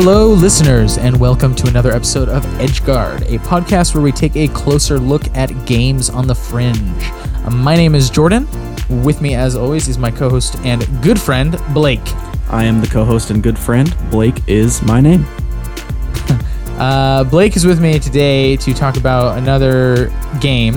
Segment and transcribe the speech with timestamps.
[0.00, 4.46] Hello, listeners, and welcome to another episode of Edgeguard, a podcast where we take a
[4.46, 7.02] closer look at games on the fringe.
[7.50, 8.46] My name is Jordan.
[9.02, 11.98] With me, as always, is my co host and good friend, Blake.
[12.48, 13.92] I am the co-host and good friend.
[14.08, 15.26] Blake is my name.
[16.78, 20.76] Uh, Blake is with me today to talk about another game.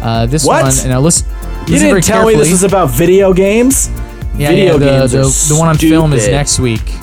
[0.00, 0.62] Uh, this What?
[0.62, 1.28] one, and now listen,
[1.68, 2.50] You didn't tell me this carefully.
[2.50, 3.90] was about video games.
[4.38, 6.94] Yeah, video yeah, the, games the, are the one on film is next week.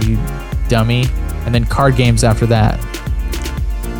[0.00, 0.16] You
[0.68, 1.04] dummy.
[1.44, 2.78] And then card games after that.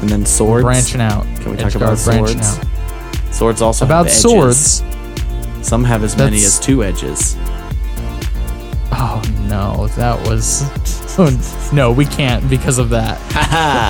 [0.01, 0.65] And then swords.
[0.65, 1.25] Branching out.
[1.41, 2.37] Can we talk about swords?
[2.37, 2.67] out.
[3.33, 4.83] Swords also have About swords.
[5.63, 7.37] Some have as many as two edges.
[8.93, 10.63] Oh no, that was.
[11.19, 13.19] Oh, no, we can't because of that.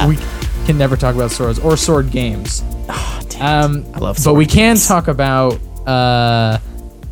[0.08, 0.16] we
[0.66, 2.62] can never talk about swords or sword games.
[3.40, 5.60] Um, I love but we can talk about.
[5.86, 6.58] Uh,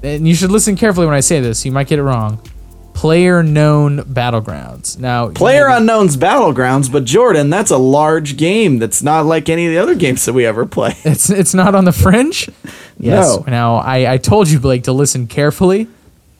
[0.02, 1.64] and you should listen carefully when I say this.
[1.64, 2.40] You might get it wrong.
[2.96, 4.98] Player known battlegrounds.
[4.98, 8.78] Now, Player Unknown's Battlegrounds, but Jordan, that's a large game.
[8.78, 10.94] That's not like any of the other games that we ever play.
[11.04, 12.48] It's it's not on the fringe.
[12.98, 13.36] Yes.
[13.36, 13.44] No.
[13.46, 15.88] Now I, I told you Blake to listen carefully.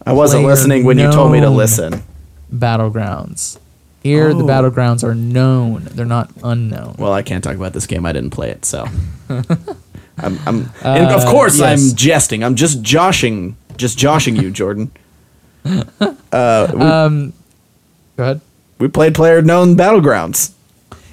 [0.06, 2.02] I wasn't Player listening when you told me to listen.
[2.52, 3.58] Battlegrounds.
[4.02, 4.46] Here the Oh.
[4.46, 5.88] battlegrounds are known.
[5.92, 6.96] They're not unknown.
[6.98, 8.06] Well, I can't talk about this game.
[8.06, 8.86] I didn't play it, so.
[9.28, 11.90] I'm, I'm and of Uh, course yes.
[11.90, 12.42] I'm jesting.
[12.42, 14.90] I'm just joshing, just joshing you, Jordan.
[16.32, 17.32] Um,
[18.16, 18.40] go ahead.
[18.78, 20.52] We played player known battlegrounds.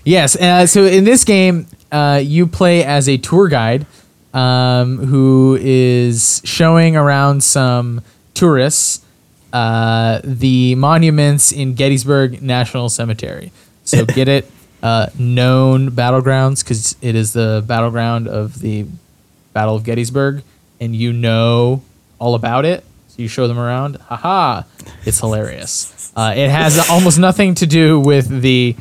[0.04, 0.36] Yes.
[0.36, 3.86] Uh, so in this game, uh, you play as a tour guide
[4.34, 8.02] um, who is showing around some
[8.34, 9.04] tourists
[9.54, 13.52] uh, the monuments in Gettysburg National Cemetery.
[13.84, 18.86] So get it, uh, known battlegrounds because it is the battleground of the
[19.54, 20.44] Battle of Gettysburg,
[20.82, 21.84] and you know
[22.18, 22.84] all about it.
[23.16, 23.98] So you show them around.
[23.98, 24.64] Haha!
[25.06, 26.12] It's hilarious.
[26.16, 28.76] Uh, it has almost nothing to do with the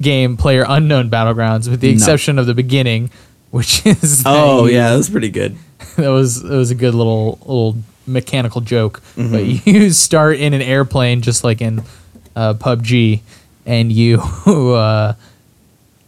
[0.00, 1.92] game Player Unknown Battlegrounds, with the No.
[1.94, 3.10] exception of the beginning,
[3.50, 5.56] which is Oh you- yeah, was pretty good.
[5.96, 9.02] that was that was a good little little mechanical joke.
[9.16, 9.32] Mm-hmm.
[9.32, 11.82] But you start in an airplane just like in
[12.34, 13.20] uh, PUBG,
[13.66, 15.12] and you uh,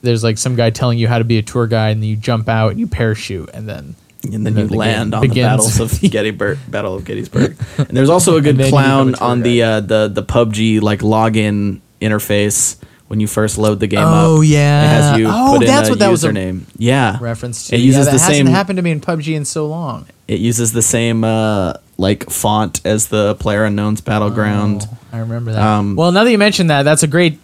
[0.01, 2.17] there's like some guy telling you how to be a tour guide, and then you
[2.17, 3.97] jump out and you parachute, and then
[4.35, 7.57] And then the- you the land on the battles of Gettysburg, Battle of Gettysburg.
[7.79, 10.81] And there's also a good And then you clown on the uh, the the PUBG
[10.83, 12.77] like login interface
[13.09, 14.09] when you first load the game up.
[14.27, 14.85] Oh, yeah.
[14.85, 16.63] it has you Oh, put in a what that was a username.
[16.77, 18.47] yeah, reference to It uses yeah, that the hasn't same.
[18.47, 20.07] happened to me in PUBG in so long.
[20.27, 24.83] It uses the same uh, like font as the Player Unknown's Battleground.
[24.91, 25.63] Oh, I remember that.
[25.63, 27.39] Um, well, now that you mentioned that, that's a great.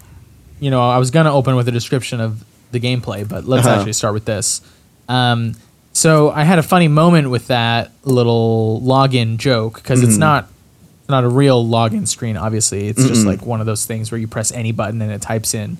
[0.59, 3.77] You know, I was gonna open with a description of the gameplay, but let's Uh-huh.
[3.77, 4.63] actually start with this.
[5.09, 5.55] Um,
[5.93, 10.09] so I had a funny moment with that little login joke because Mm-hmm.
[10.09, 10.49] it's not
[11.09, 12.37] not a real login screen.
[12.37, 15.21] Obviously, it's just like one of those things where you press any button and it
[15.21, 15.77] types in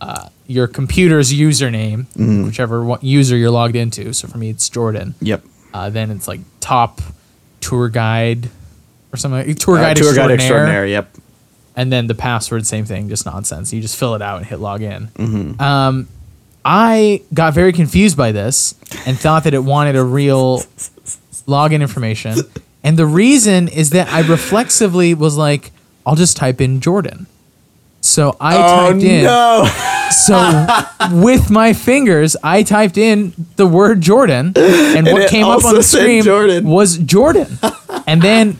[0.00, 2.44] uh, your computer's username, Mm-hmm.
[2.44, 4.12] whichever user you're logged into.
[4.12, 5.14] So for me, it's Jordan.
[5.20, 5.42] Yep.
[5.74, 7.00] Uh, then it's like top
[7.60, 8.48] tour guide
[9.12, 9.48] or something.
[9.48, 10.86] Like, tour Uh, guide tour extraordinaire guide extraordinaire.
[10.86, 11.16] Yep.
[11.76, 14.58] and then the password same thing just nonsense you just fill it out and hit
[14.60, 15.60] login Mm-hmm.
[15.60, 16.08] um,
[16.68, 18.74] i got very confused by this
[19.06, 20.58] and thought that it wanted a real
[21.46, 22.36] login information
[22.84, 25.72] and the reason is that i reflexively was like
[26.06, 27.26] i'll just type in jordan
[28.02, 30.10] so i oh, typed in Oh, no!
[30.10, 35.64] so with my fingers i typed in the word jordan and, what it came up
[35.64, 36.68] on the said screen Jordan.
[36.68, 37.58] was jordan
[38.06, 38.58] and then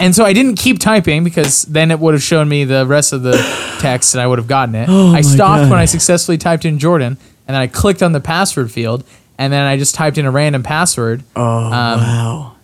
[0.00, 3.12] and so i didn't keep typing because then it would have shown me the rest
[3.12, 3.36] of the
[3.78, 5.70] text and i would have gotten it oh i stopped God.
[5.70, 9.04] when i successfully typed in jordan and then i clicked on the password field
[9.38, 12.56] and then i just typed in a random password Oh wow!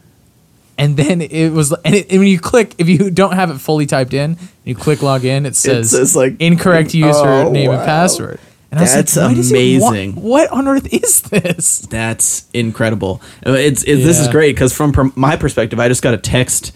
[0.78, 3.58] and then it was and, it, and when you click if you don't have it
[3.58, 7.72] fully typed in you click log in it says, says, like, incorrect in- username oh,
[7.72, 7.84] and wow.
[7.84, 8.38] password
[8.72, 10.12] and I was That's like, why does it wa- amazing.
[10.22, 13.20] what on earth is this That's incredible.
[13.44, 16.18] Uh, It's it, this is great because from per- my perspective, I just got a
[16.18, 16.70] text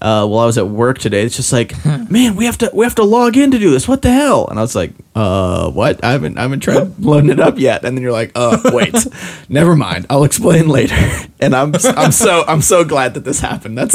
[0.00, 1.22] uh, while I was at work today.
[1.22, 3.88] It's just like, man, we have to we have to log in to do this.
[3.88, 4.46] What the hell?
[4.48, 6.04] And I was like, uh, what?
[6.04, 7.84] I haven't I haven't tried loading it up yet.
[7.84, 8.94] And then you're like, uh, wait,
[9.48, 10.06] never mind.
[10.10, 10.96] I'll explain later.
[11.38, 13.76] And I'm I'm so I'm so glad that this happened.
[13.76, 13.92] That's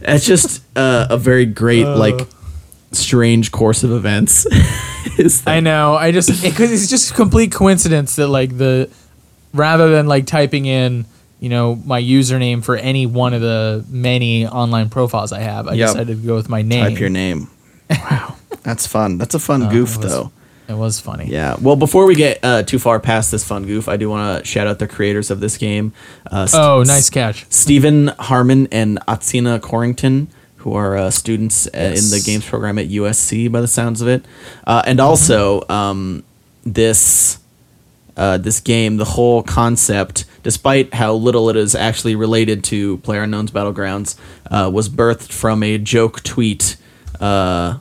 [0.00, 2.26] that's just uh, a very great like
[2.90, 4.44] strange course of events.
[5.46, 5.94] I know.
[5.94, 8.90] I just because it's just complete coincidence that like the
[9.52, 11.06] rather than like typing in
[11.44, 15.74] you know my username for any one of the many online profiles I have, I
[15.74, 15.88] Yep.
[15.88, 16.84] decided to go with my name.
[16.90, 17.40] type your name.
[17.90, 19.18] Wow, that's fun.
[19.18, 20.32] That's a fun goof it was- though.
[20.66, 21.26] It was funny.
[21.28, 21.56] Yeah.
[21.60, 24.48] Well, before we get uh, too far past this fun goof, I do want to
[24.48, 25.92] shout out the creators of this game.
[26.30, 27.44] Uh, St- Oh, nice catch.
[27.50, 30.28] Stephen Harmon and Atsina Corrington,
[30.62, 34.08] who are uh, students uh in the games program at USC by the sounds of
[34.08, 34.24] it,
[34.66, 36.24] uh, and also um,
[36.64, 37.36] this
[38.16, 43.50] uh, this game, the whole concept, despite how little it is actually related to PlayerUnknown's
[43.50, 44.16] Battlegrounds,
[44.48, 46.76] uh, was birthed from a joke tweet.
[47.18, 47.78] Uh,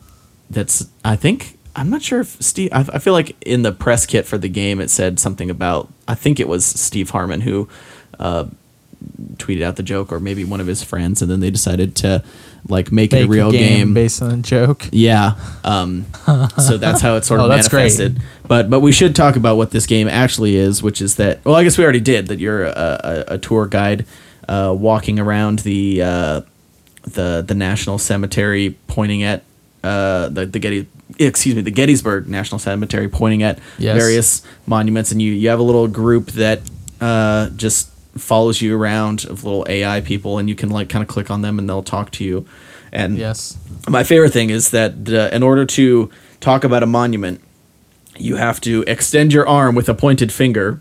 [0.50, 2.70] that's I think I'm not sure if Steve.
[2.72, 5.90] I, I feel like in the press kit for the game it said something about.
[6.08, 7.68] I think it was Steve Harmon who
[8.20, 8.46] uh,
[9.36, 12.24] tweeted out the joke, or maybe one of his friends, and then they decided to
[12.70, 13.94] like make, it a Make real game.
[13.94, 14.88] based on a joke.
[14.92, 15.36] Yeah.
[15.64, 16.06] Um,
[16.58, 18.22] so that's how it sort of Oh, manifested.
[18.48, 21.44] But but we should talk about what this game actually is, which is that.
[21.46, 22.28] Well, I guess we already did.
[22.28, 24.06] That you're a, a, a tour guide,
[24.48, 26.42] uh, walking around the uh,
[27.04, 29.44] the the National Cemetery, pointing at
[29.84, 30.88] uh, the the Getty.
[31.20, 33.96] Excuse me, the Gettysburg National Cemetery, pointing at Yes.
[33.98, 36.62] various monuments, and you you have a little group that
[37.02, 41.08] uh, just follows you around of little AI people, and you can like kind of
[41.10, 42.46] click on them, and they'll talk to you.
[42.92, 43.58] And Yes.
[43.90, 47.42] my favorite thing is that uh, in order to talk about a monument,
[48.18, 50.80] you have to extend your arm with a pointed finger,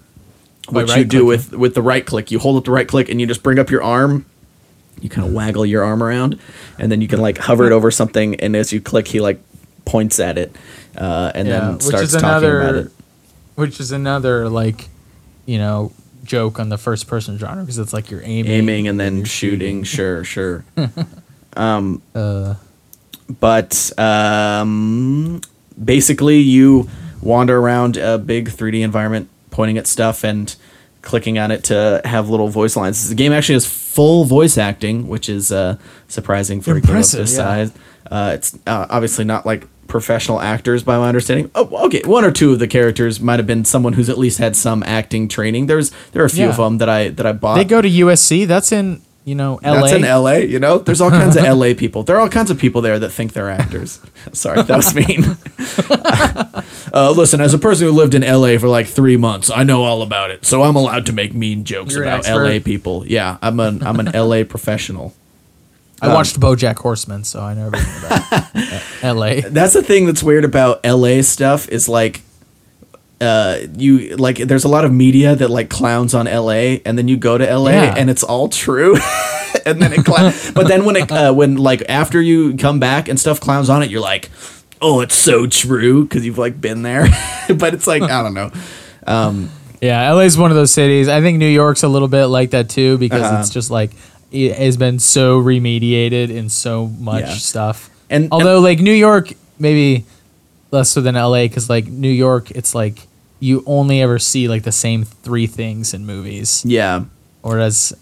[0.68, 2.30] which you do with with the right click.
[2.30, 4.26] You hold up the right click and you just bring up your arm.
[5.00, 6.38] You kind of waggle your arm around,
[6.78, 9.42] and then you can like hover it over something, and as you click, he like
[9.86, 10.54] points at it,
[10.96, 12.90] uh, and Yeah, then starts talking about another- it.
[13.54, 14.88] Which is another like,
[15.46, 15.92] you know,
[16.24, 19.82] joke on the first person genre because it's like you're aiming, Aiming and then shooting,
[19.84, 20.64] sure, sure.
[21.54, 22.54] Uh,
[23.40, 25.40] but um,
[25.82, 26.88] basically you
[27.20, 30.56] wander around a big 3D environment, pointing at stuff and
[31.02, 33.08] clicking on it to have little voice lines.
[33.08, 35.76] The game actually has full voice acting, which is uh,
[36.08, 37.36] surprising for a game of this yeah.
[37.36, 37.72] size.
[38.10, 41.50] Uh, it's uh, obviously not like professional actors, by my understanding.
[41.54, 44.38] Oh, okay, one or two of the characters might have been someone who's at least
[44.38, 45.66] had some acting training.
[45.66, 47.56] There's there are a few of them that I that I bought.
[47.56, 48.46] they go to USC.
[48.46, 49.82] That's in you know LA.
[49.82, 50.78] That's in LA, you know?
[50.78, 52.02] There's all kinds of LA people.
[52.04, 54.00] There are all kinds of people there that think they're actors.
[54.32, 55.24] Sorry, that was mean.
[56.94, 59.84] uh, listen, as a person who lived in LA for like three months, I know
[59.84, 60.46] all about it.
[60.46, 62.26] So I'm allowed to make mean jokes You're about.
[62.26, 63.06] LA people.
[63.06, 65.14] Yeah, I'm an I'm an LA professional.
[66.02, 69.40] I watched BoJack Horseman, so I know everything about LA.
[69.48, 72.22] That's the thing that's weird about LA stuff is like
[73.20, 77.06] uh you like there's a lot of media that like clowns on LA and then
[77.06, 77.94] you go to LA Yeah.
[77.96, 78.96] and it's all true.
[79.66, 83.08] and then it clown- but then when it uh, when like after you come back
[83.08, 84.28] and stuff clowns on it you're like
[84.80, 87.06] oh it's so true cuz you've like been there.
[87.54, 88.50] but it's like I don't know.
[89.80, 91.08] Yeah, LA is one of those cities.
[91.08, 93.38] I think New York's a little bit like that too because Uh-huh.
[93.40, 93.90] it's just like
[94.32, 97.34] it has been so remediated in so much Yeah.
[97.34, 97.90] stuff.
[98.10, 100.04] And- although like New York maybe
[100.70, 103.06] less so than LA cuz like New York it's like
[103.40, 106.62] you only ever see like the same three things in movies.
[106.64, 107.04] Yeah.
[107.42, 107.92] Whereas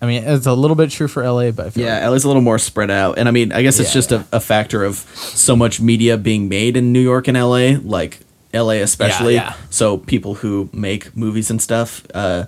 [0.00, 2.24] I mean it's a little bit true for LA but I feel Yeah, like, LA's
[2.24, 3.18] a little more spread out.
[3.18, 6.16] And I mean, I guess it's Yeah, just a, a factor of so much media
[6.16, 8.20] being made in New York and LA, like
[8.54, 9.34] LA especially.
[9.34, 9.52] yeah.
[9.70, 12.44] So people who make movies and stuff uh,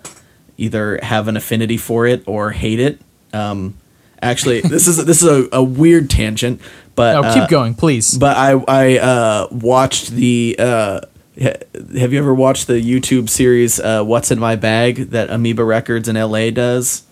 [0.56, 3.00] either have an affinity for it or hate it.
[3.32, 3.75] Um,
[4.22, 6.60] actually, this is this is a, a weird tangent,
[6.94, 8.16] but No, uh, keep going, please.
[8.18, 10.56] But I I uh, watched the.
[10.58, 11.00] Uh,
[11.40, 11.54] ha-
[11.99, 16.08] have you ever watched the YouTube series uh, "What's in My Bag" that Amoeba Records
[16.08, 17.02] in LA does?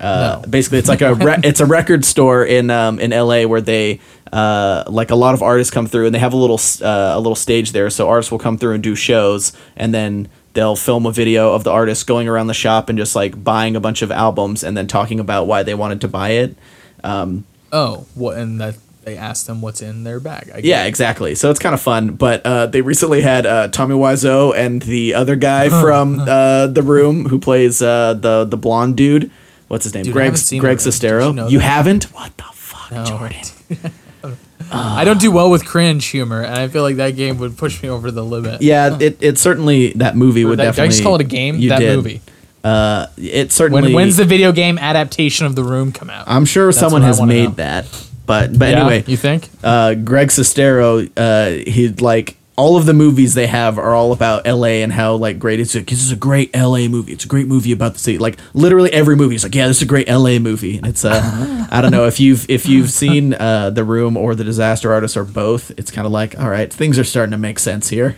[0.00, 0.48] Uh, No.
[0.50, 4.00] Basically, it's like a re- it's a record store in um, in LA where they
[4.32, 7.18] uh, like a lot of artists come through and they have a little uh, a
[7.18, 7.90] little stage there.
[7.90, 11.64] So artists will come through and do shows, and then they'll film a video of
[11.64, 14.76] the artist going around the shop and just like buying a bunch of albums and
[14.76, 16.56] then talking about why they wanted to buy it.
[17.72, 20.50] oh, what and that they asked them what's in their bag.
[20.54, 21.34] I Yeah, exactly.
[21.34, 22.12] So it's kind of fun.
[22.14, 26.82] But uh, they recently had uh, Tommy Wiseau and the other guy from uh, the
[26.82, 29.30] room who plays uh, the the blonde dude.
[29.68, 30.04] What's his name?
[30.04, 30.76] Dude, Greg Greg The Room.
[30.76, 31.20] Did Sestero.
[31.22, 31.60] you You, know that?
[31.60, 32.04] haven't?
[32.14, 33.04] What the fuck, No.
[33.04, 33.40] Jordan?
[34.72, 37.82] I don't do well with cringe humor, and I feel like that game would push
[37.82, 38.62] me over the limit.
[38.62, 40.88] Yeah, it, it certainly that movie would That- did I definitely.
[40.90, 41.56] just call it a game?
[41.56, 41.96] You That did.
[41.96, 42.20] movie.
[42.62, 43.82] Uh, it certainly.
[43.82, 46.24] When when's the video game adaptation of The Room come out?
[46.26, 47.54] I'm sure That's someone has made know.
[47.56, 47.86] that.
[48.26, 49.50] But but Yeah, anyway, you think?
[49.62, 54.46] uh, Greg Sestero, uh, he like all of the movies they have are all about
[54.46, 54.82] L.A.
[54.82, 55.74] and how like great it's.
[55.74, 56.86] Like, this is a great L.A.
[56.88, 57.12] movie.
[57.12, 58.18] It's a great movie about the city.
[58.18, 60.38] Like literally every movie is like, yeah, this is a great L.A.
[60.38, 60.76] movie.
[60.78, 64.34] And it's uh, I don't know if you've if you've seen uh, The Room or
[64.34, 65.72] The Disaster Artist or both.
[65.78, 68.16] It's kind of like, all right, things are starting to make sense here.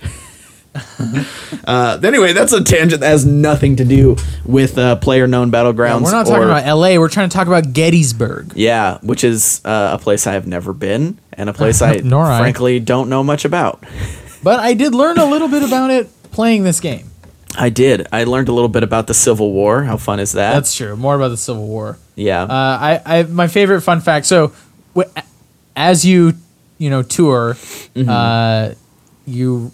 [1.64, 6.02] uh, anyway, that's a tangent that has nothing to do with uh, player known battlegrounds.
[6.02, 6.98] we're not talking or- about L.A.
[6.98, 8.52] We're trying to talk about Gettysburg.
[8.54, 12.00] yeah, which is uh, a place I have never been and a place I.
[12.00, 13.82] frankly don't know much about.
[14.46, 17.10] But I did learn a little bit about it playing this game.
[17.58, 18.06] I did.
[18.12, 19.82] I learned a little bit about the Civil War.
[19.82, 20.52] How fun is that?
[20.54, 20.94] That's true.
[20.94, 21.98] More about the Civil War.
[22.14, 22.42] yeah.
[22.44, 22.48] Uh,
[22.80, 24.24] I, I my favorite fun fact.
[24.26, 24.52] So
[24.94, 25.12] w-
[25.74, 26.34] as you
[26.78, 27.54] you know tour,
[27.96, 28.08] Mm-hmm.
[28.08, 28.74] uh,
[29.26, 29.72] you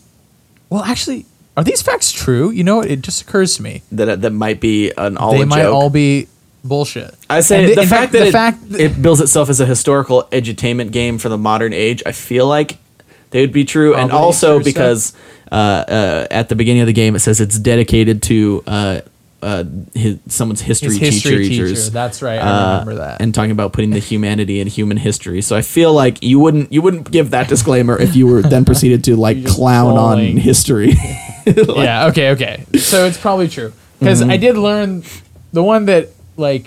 [0.71, 1.27] well actually
[1.57, 2.49] are these facts true?
[2.51, 5.63] You know, it just occurs to me That that might be an all they might
[5.65, 5.75] joke.
[5.75, 6.29] all be
[6.65, 7.15] bullshit.
[7.29, 9.67] I say the in fact fact, that the it, fact it bills itself as a
[9.67, 12.79] historical edutainment game for the modern age, I feel like
[13.33, 15.13] they would be true, and also true because
[15.51, 19.01] uh, uh, at the beginning of the game it says it's dedicated to uh,
[19.43, 23.21] uh, his, someone's history, His history teacher, teacher, that's right, I uh, remember that.
[23.21, 25.43] and talking about putting the humanity in human history.
[25.43, 28.65] So I feel like you wouldn't you wouldn't give that disclaimer if you were then
[28.65, 30.93] proceeded to like just clown on history.
[31.47, 32.07] yeah.
[32.07, 32.31] Okay.
[32.31, 32.65] Okay.
[32.79, 34.31] So it's probably true because Mm-hmm.
[34.31, 35.03] I did learn
[35.53, 36.67] the one that like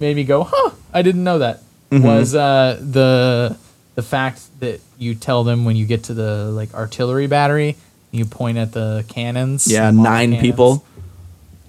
[0.00, 1.62] made me go, "Huh, I didn't know that."
[1.92, 2.04] Mm-hmm.
[2.04, 3.56] Was uh, the
[3.98, 7.76] the fact that you tell them when you get to the like artillery battery,
[8.12, 9.66] you point at the cannons.
[9.66, 10.40] yeah, the nine cannons.
[10.40, 10.84] people.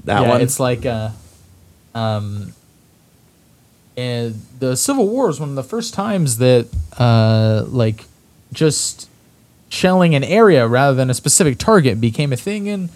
[0.06, 0.42] That yeah, one.
[0.42, 1.10] It's like uh,
[1.96, 2.54] um,
[3.98, 6.68] and the Civil War was one of the first times that
[7.00, 8.06] uh, like
[8.54, 9.10] just
[9.70, 12.92] shelling an area rather than a specific target became a thing in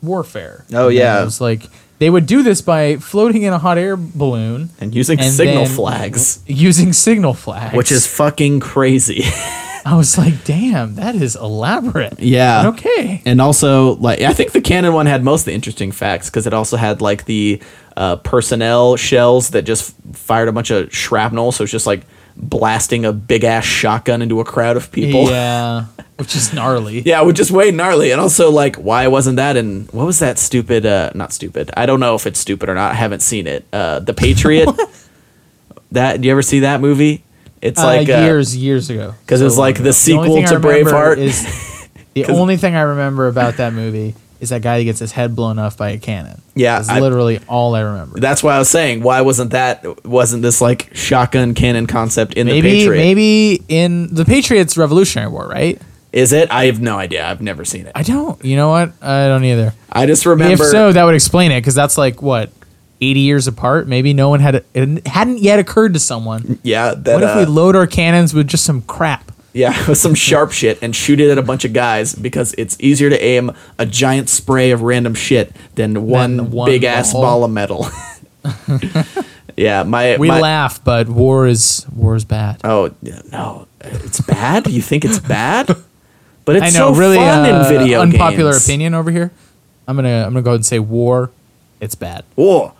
[0.00, 0.64] warfare.
[0.72, 1.20] Oh, And yeah.
[1.20, 1.64] it was like
[2.00, 5.66] they would do this by floating in a hot air balloon and using and signal
[5.66, 9.22] then flags, Using signal flags, which is fucking crazy.
[9.84, 12.18] I was like, damn, that is elaborate.
[12.18, 12.60] Yeah.
[12.60, 13.22] And okay.
[13.24, 16.46] And also, like, I think the Canon one had most of the interesting facts because
[16.46, 17.62] it also had like the
[17.96, 21.52] uh, personnel shells that just fired a bunch of shrapnel.
[21.52, 22.02] So it's just like
[22.36, 25.24] blasting a big ass shotgun into a crowd of people.
[25.30, 27.00] Yeah, which is gnarly.
[27.04, 28.10] Yeah, which is way gnarly.
[28.12, 30.84] And also, like, why wasn't that in what was that stupid?
[30.86, 31.70] Uh, not stupid.
[31.76, 32.92] I don't know if it's stupid or not.
[32.92, 33.64] I haven't seen it.
[33.72, 34.68] Uh, the Patriot.
[35.92, 37.24] that do you ever see that movie?
[37.60, 39.14] It's Uh, like uh, years, years ago.
[39.26, 41.18] 'cause it's So like long the sequel thing to Braveheart.
[41.18, 41.44] Is
[42.14, 45.36] the only thing I remember about that movie is that guy that gets his head
[45.36, 46.40] blown off by a cannon.
[46.54, 48.18] Yeah, that's I- literally all I remember.
[48.20, 52.46] That's why I was saying why wasn't that wasn't this like shotgun cannon concept in
[52.46, 52.98] the maybe, Patriot?
[52.98, 55.80] maybe in the Patriots Revolutionary War, right?
[56.12, 56.50] Is it?
[56.50, 57.24] I have no idea.
[57.24, 57.92] I've never seen it.
[57.94, 58.44] I don't.
[58.44, 58.92] You know what?
[59.00, 59.74] I don't either.
[59.92, 60.64] I just remember.
[60.64, 62.50] If so, that would explain it because that's like what
[63.00, 63.86] eighty years apart.
[63.86, 66.58] Maybe no one had it hadn't yet occurred to someone.
[66.62, 67.14] yeah, that.
[67.14, 69.29] What if we uh, load our cannons with just some crap?
[69.52, 72.76] Yeah, with some sharp shit and shoot it at a bunch of guys because it's
[72.80, 77.44] easier to aim a giant spray of random shit than one, one big ass ball.
[77.44, 77.86] of metal.
[79.56, 82.60] yeah, my We my, laugh, but war is war is bad.
[82.64, 84.66] Oh no, it's bad.
[84.68, 85.76] You think it's bad?
[86.46, 88.64] But it's I know, so really fun uh, in video unpopular games.
[88.64, 89.30] opinion over here.
[89.86, 91.30] I'm gonna I'm gonna go ahead and say war.
[91.80, 92.24] It's bad.
[92.34, 92.72] Whoa.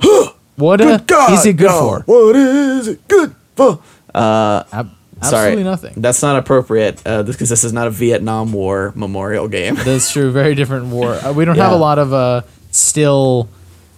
[0.56, 0.98] What uh,
[1.30, 1.80] is it good no.
[1.80, 2.00] for?
[2.00, 3.80] What is it good for?
[4.14, 5.94] Ab- Sorry, absolutely nothing.
[5.96, 9.74] That's not appropriate because this, 'cause this is not a Vietnam War memorial game.
[9.84, 10.30] That's true.
[10.30, 11.14] Very different war.
[11.14, 13.48] Uh, we don't have a lot of uh still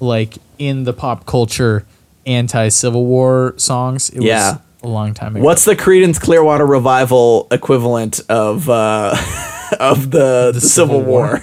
[0.01, 1.85] like in the pop culture
[2.27, 4.11] anti Civil War songs.
[4.11, 4.53] It Yeah.
[4.53, 5.45] was a long time ago.
[5.45, 9.15] What's the Creedence Clearwater Revival equivalent of uh,
[9.81, 11.43] of the, the, Civil, War?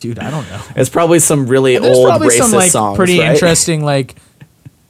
[0.00, 0.18] dude?
[0.18, 0.60] I don't know.
[0.76, 3.30] It's probably some really old probably racist some like songs, pretty right?
[3.32, 4.16] interesting like.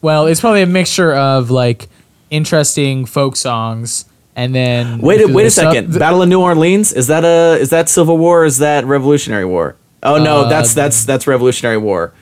[0.02, 1.88] Well, it's probably a mixture of like
[2.30, 4.06] interesting folk songs
[4.40, 5.99] and then Wait, a- wait a second.
[5.99, 8.42] Battle of New Orleans is that a is that Civil War?
[8.42, 9.75] or Is that Revolutionary War?
[10.02, 12.12] Oh no, Uh, that's that's that's Revolutionary War.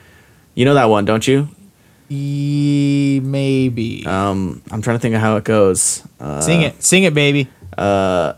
[0.55, 1.47] You know that one, don't you?
[2.09, 6.03] Ye- maybe Um, I'm trying to think of how it goes.
[6.19, 7.47] Uh, sing it, sing it, baby.
[7.77, 8.35] I'm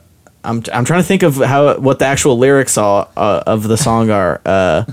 [0.73, 4.09] I'm trying to think of how what the actual lyrics are uh, of the song
[4.09, 4.41] are.
[4.45, 4.83] Uh,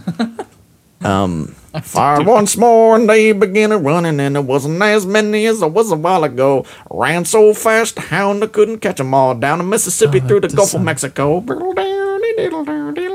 [1.04, 5.62] um, fire once more and they began a running and it wasn't as many as
[5.62, 6.64] it was a while ago.
[6.90, 10.48] Ran so fast, the hound couldn't catch 'em all down the Mississippi Oh, through the
[10.48, 11.40] Gulf of Mexico.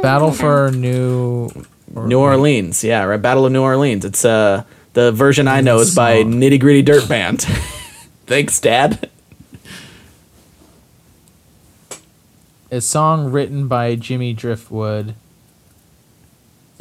[0.02, 1.50] Battle for New.
[1.96, 3.22] New Orleans, yeah, right.
[3.22, 4.04] Battle of New Orleans.
[4.06, 7.42] It's uh the version I know is by Nitty Gritty Dirt Band.
[8.28, 9.10] Thanks, Dad.
[12.72, 15.14] a song written by Jimmy Driftwood.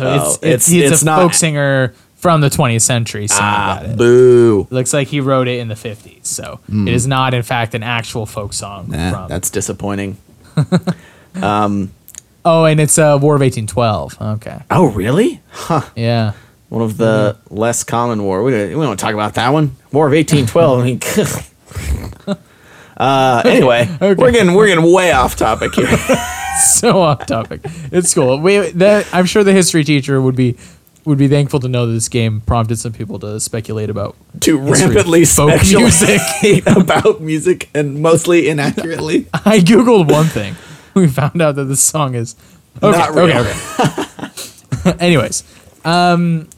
[0.03, 3.27] So Oh, it's, it's, it's- he's it's a not- folk singer from the 20th century
[3.27, 3.97] singing Ah, about it.
[3.99, 4.67] boo.
[4.71, 6.25] Looks like he wrote it in the 50s.
[6.27, 8.91] So it is not, in fact, an actual folk song.
[8.91, 9.29] Nah, from.
[9.29, 10.17] that's disappointing.
[11.43, 14.21] oh, and it's uh, War of 1812.
[14.21, 14.61] Okay.
[14.71, 15.41] Oh, really?
[15.51, 15.83] Huh.
[15.97, 16.33] Yeah.
[16.69, 18.43] One of the less common war.
[18.43, 19.77] We, we don't talk about that one.
[19.93, 20.81] War of 1812.
[20.81, 22.37] I mean,
[22.97, 24.15] uh, anyway, Okay.
[24.15, 25.87] we're getting we're getting way off topic here.
[26.79, 27.61] so off topic.
[27.91, 28.39] It's cool.
[28.41, 30.57] We that I'm sure the history teacher would be
[31.05, 34.59] would be thankful to know that this game prompted some people to speculate about to
[34.59, 39.27] rampantly Folk speculate about music and mostly inaccurately.
[39.33, 40.55] I googled one thing.
[40.95, 42.37] We found out that this song is
[42.83, 43.25] okay, Not real.
[43.37, 44.97] Okay, okay.
[45.05, 45.43] Anyways,
[45.85, 46.49] um,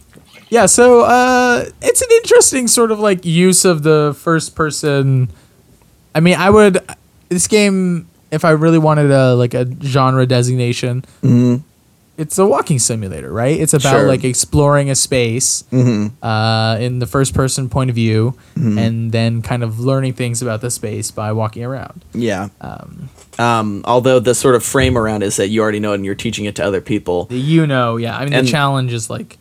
[0.51, 0.67] yeah.
[0.67, 5.29] So uh, it's an interesting sort of like use of the first person
[6.15, 6.79] I mean, I would
[7.29, 11.05] this game if I really wanted a like a genre designation.
[12.17, 13.59] It's a walking simulator, right?
[13.61, 14.07] It's about Sure.
[14.07, 19.65] like exploring a space uh, in the first person point of view, and then kind
[19.65, 22.05] of learning things about the space by walking around.
[22.15, 22.51] Yeah.
[22.61, 26.15] Um, although the sort of frame around is that you already know it and you're
[26.15, 27.27] teaching it to other people.
[27.31, 28.17] You know, yeah.
[28.17, 29.37] I mean, And- the challenge is like,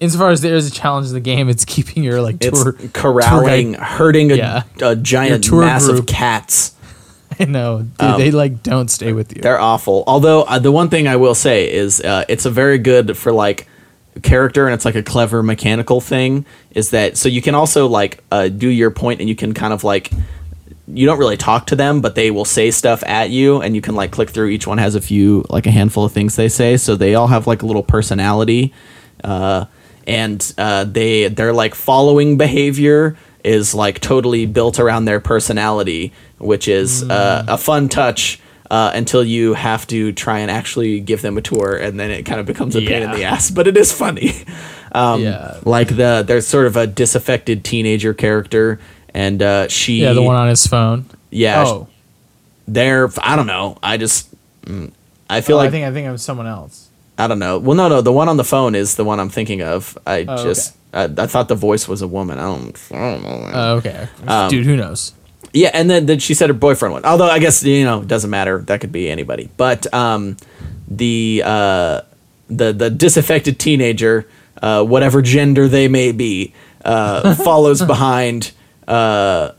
[0.00, 3.72] insofar as there is a challenge in the game, it's keeping your like It's corralling,
[3.72, 4.62] tour guide- hurting a, Yeah.
[4.82, 6.72] a giant tour mass of cats.
[7.40, 8.00] I know, dude.
[8.00, 9.42] Um, they like don't stay with you.
[9.42, 10.04] They're awful.
[10.06, 13.32] Although uh, the one thing I will say is uh, it's a very good for
[13.32, 13.66] like
[14.22, 18.22] character and it's like a clever mechanical thing is that so you can also like
[18.30, 20.12] uh, do your point and you can kind of like
[20.86, 23.80] you don't really talk to them but they will say stuff at you and you
[23.80, 26.48] can like click through each one has a few like a handful of things they
[26.48, 28.72] say so they all have like a little personality
[29.24, 29.64] uh,
[30.06, 36.68] and uh, they their like following behavior is like totally built around their personality which
[36.68, 41.36] is uh, a fun touch uh, until you have to try and actually give them
[41.36, 43.76] a tour and then it kind of becomes a pain in the ass but it
[43.76, 44.32] is funny
[44.92, 45.58] um, Yeah.
[45.64, 48.80] like the there's sort of a disaffected teenager character
[49.12, 51.04] and uh, she yeah, the one on his phone.
[51.30, 51.88] yeah Oh,
[52.66, 54.28] they're I don't know I just
[54.62, 54.90] mm,
[55.28, 56.88] I feel oh, like I think I think it was someone else.
[57.18, 57.58] I don't know.
[57.58, 58.00] Well, no, no.
[58.00, 59.96] The one on the phone is the one I'm thinking of.
[60.06, 62.38] I Oh, just I, I thought the voice was a woman.
[62.38, 62.88] I don't.
[62.92, 63.50] I don't know.
[63.52, 64.66] Oh, okay, Um, dude.
[64.66, 65.12] Who knows?
[65.52, 67.04] yeah, and then, then she said her boyfriend one.
[67.04, 68.58] Although I guess you know it doesn't matter.
[68.58, 69.48] That could be anybody.
[69.56, 70.36] But um,
[70.88, 72.00] the uh,
[72.48, 74.26] the the disaffected teenager,
[74.60, 76.52] uh, whatever gender they may be,
[76.84, 78.50] uh, follows behind.
[78.88, 79.52] Uh,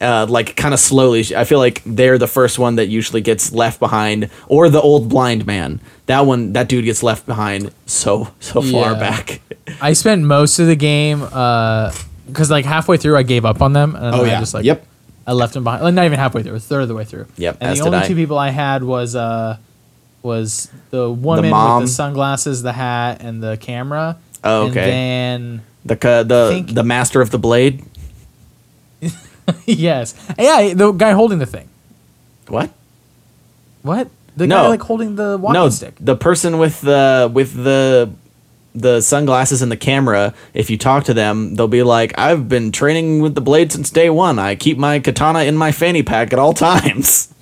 [0.00, 1.24] uh, like kind of slowly.
[1.34, 5.08] I feel like they're the first one that usually gets left behind, or the old
[5.08, 5.80] blind man.
[6.06, 8.98] That one, that dude gets left behind so so far Yeah.
[8.98, 9.40] back.
[9.80, 13.94] I spent most of the game because like halfway through I gave up on them,
[13.96, 14.40] and Oh, I yeah.
[14.40, 14.86] just like Yep.
[15.26, 15.82] I left them behind.
[15.84, 17.26] Like, not even halfway through, a third of the way through.
[17.36, 18.06] Yep, And the only I.
[18.06, 19.58] two people I had was uh
[20.22, 21.82] was the woman mom.
[21.82, 24.16] with the sunglasses, the hat, and the camera.
[24.42, 24.86] Oh, And okay.
[24.90, 27.84] then The the the master of the blade.
[29.66, 31.68] yes, yeah, the guy holding the thing.
[32.48, 32.70] What?
[33.82, 34.08] What?
[34.36, 34.62] The No.
[34.62, 35.94] guy like holding the walking no, stick.
[36.00, 38.10] the person with the with the
[38.74, 40.34] the sunglasses and the camera.
[40.54, 43.90] If you talk to them, they'll be like, "I've been training with the blade since
[43.90, 44.38] day one.
[44.38, 47.32] I keep my katana in my fanny pack at all times."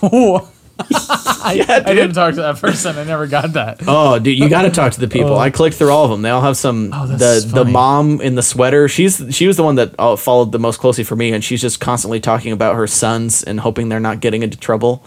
[0.78, 1.86] I, Yeah, I dude.
[1.96, 2.96] didn't talk to that person.
[2.98, 3.80] I never got that.
[3.86, 5.34] Oh, dude, you got to talk to the people.
[5.34, 5.38] Oh.
[5.38, 6.22] I clicked through all of them.
[6.22, 6.90] They all have some.
[6.92, 7.72] Oh, the that's the funny.
[7.72, 8.88] mom in the sweater.
[8.88, 11.60] She's she was the one that uh, followed the most closely for me, and she's
[11.62, 15.04] just constantly talking about her sons and hoping they're not getting into trouble.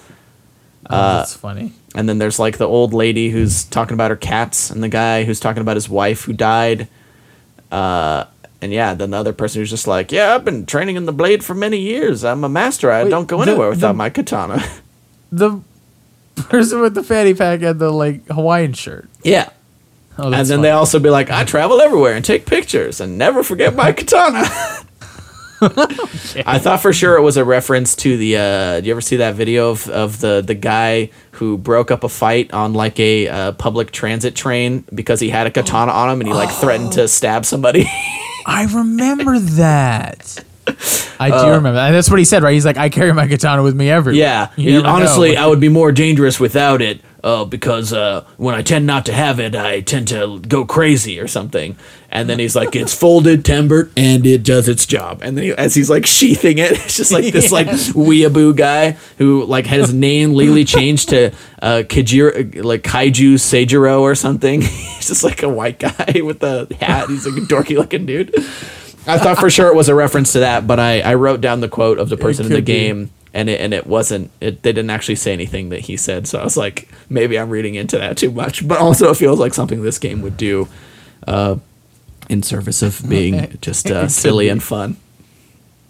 [0.89, 1.73] Oh, Uh, that's funny.
[1.93, 5.23] And then there's like the old lady who's talking about her cats, and the guy
[5.25, 6.87] who's talking about his wife who died.
[7.71, 8.25] Uh,
[8.61, 11.13] and yeah, then the other person who's just like, "Yeah, I've been training in the
[11.13, 12.23] blade for many years.
[12.23, 12.91] I'm a master.
[12.91, 14.63] I Wait, don't go the- anywhere without the- my katana."
[15.31, 15.61] The
[16.35, 19.07] person with the fanny pack and the like Hawaiian shirt.
[19.23, 19.49] yeah.
[20.17, 20.61] Oh, And then funny.
[20.63, 24.43] they also be like, "I travel everywhere and take pictures and never forget my katana."
[25.61, 28.37] I thought for sure it was a reference to the.
[28.37, 32.03] Uh, do you ever see that video of, of the the guy who broke up
[32.03, 36.09] a fight on like a uh, public transit train because he had a katana on
[36.09, 37.85] him and he like threatened to stab somebody?
[38.45, 40.43] I remember that.
[41.19, 41.87] I Uh, do remember that.
[41.87, 42.53] And that's what he said, right?
[42.53, 44.19] He's like, I carry my katana with me everywhere.
[44.19, 44.49] yeah.
[44.55, 44.89] You never know.
[44.89, 47.01] Honestly, I would be more dangerous without it.
[47.21, 51.19] Uh, because uh, when I tend not to have it, I tend to go crazy
[51.19, 51.75] or something.
[52.09, 55.51] And then he's like, "It's folded, tempered, and it does its job." And then he,
[55.51, 57.67] as he's like sheathing it, it's just like this like
[58.07, 63.99] weeaboo guy who like had his name legally changed to uh, Kajiro, like Kaiju Seijiro
[63.99, 64.61] or something.
[64.61, 67.09] he's just like a white guy with a hat.
[67.09, 68.33] He's like a dorky looking dude.
[69.07, 71.61] I thought for sure it was a reference to that, but I, I wrote down
[71.61, 72.73] the quote of the person in the could be.
[72.73, 74.29] game, and it and it wasn't.
[74.41, 77.49] It they didn't actually say anything that he said, so I was like, maybe I'm
[77.49, 78.67] reading into that too much.
[78.67, 80.67] But also, it feels like something this game would do,
[81.27, 81.55] uh,
[82.29, 84.97] in service of being just uh, silly and fun.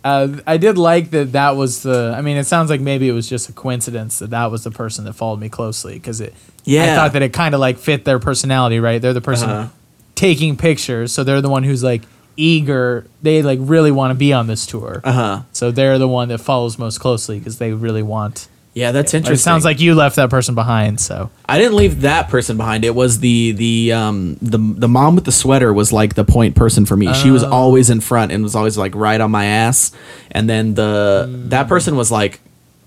[0.02, 2.14] Uh, I did like that that was the.
[2.18, 4.72] I mean, it sounds like maybe it was just a coincidence that that was the
[4.72, 6.34] person that followed me closely because it.
[6.64, 6.94] Yeah.
[6.94, 9.02] I thought that it kind of like fit their personality, right?
[9.02, 9.70] They're the person Uh-huh.
[10.16, 12.04] taking pictures, so they're the one who's like
[12.40, 13.06] eager.
[13.22, 15.02] They like really want to be on this tour.
[15.04, 15.42] Uh huh.
[15.52, 18.48] So they're the one that follows most closely because they really want.
[18.76, 19.44] Yeah, that's It interesting.
[19.44, 21.02] sounds like you left that person behind.
[21.02, 22.86] So I didn't leave that person behind.
[22.86, 26.56] It was the the um the the mom with the sweater was like the point
[26.56, 27.12] person for me.
[27.14, 27.50] She was Oh.
[27.52, 29.92] always in front and was always like right on my ass.
[30.32, 32.40] And then the that person was like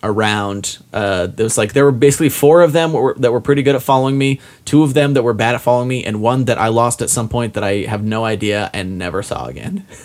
[0.03, 0.79] around.
[0.93, 3.75] Uh, there was like there were basically four of them were, that were pretty good
[3.75, 4.41] at following me.
[4.65, 7.11] Two of them that were bad at following me, and one that I lost at
[7.11, 9.87] some point that I have no idea and never saw again.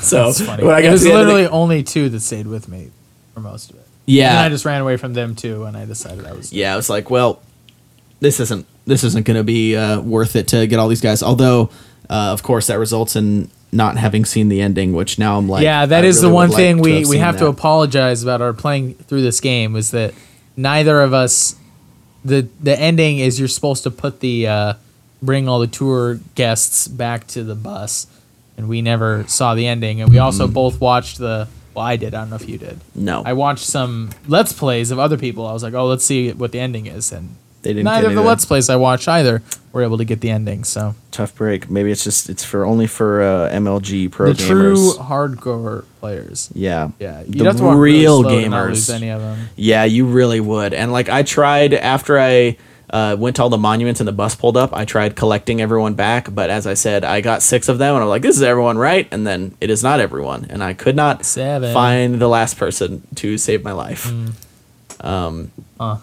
[0.00, 0.64] So That's funny.
[0.64, 2.46] when I it got was to the end of the- literally only two that stayed
[2.46, 2.90] with me
[3.34, 3.86] for most of it.
[4.06, 4.30] Yeah.
[4.30, 6.52] And I just ran away from them too, and I decided I was.
[6.52, 7.42] yeah, I was like, well,
[8.20, 11.22] this isn't this isn't going to be uh, worth it to get all these guys.
[11.22, 11.68] Although,
[12.08, 15.62] uh, of course, that results in not having seen the ending, which now I'm like,
[15.62, 17.46] yeah, that I is really the one would like thing we, have we have to
[17.46, 20.14] apologize about our playing through this game is that
[20.56, 21.54] neither of us
[22.24, 24.74] the the ending is you're supposed to put the uh,
[25.22, 28.06] bring all the tour guests back to the bus
[28.56, 30.52] and we never saw the ending and we also Mm-hmm.
[30.54, 32.80] both watched the well I did I don't know if you did.
[32.94, 33.22] No.
[33.24, 35.46] I watched some let's plays of other people.
[35.46, 38.14] I was like oh let's see what the ending is and They didn't neither of
[38.14, 41.68] the let's plays I watched either were able to get the ending so Tough break.
[41.70, 44.98] Maybe it's just it's for only for uh, MLG pro the true gamers.
[44.98, 46.90] hardcore players Yeah.
[46.98, 48.68] yeah The you'd have to walk real really slow to not gamers.
[48.70, 50.72] lose any of them Yeah, you really would.
[50.74, 52.56] And like I tried after I
[52.90, 55.92] uh, went to all the monuments and the bus pulled up, I tried collecting everyone
[55.92, 56.32] back.
[56.34, 58.78] But as I said, I got six of them, and I'm like, this is everyone,
[58.78, 59.06] right?
[59.10, 61.74] And then it is not everyone, and I could not Seven.
[61.74, 64.10] find the last person to save my life.
[65.00, 65.98] Um, Huh.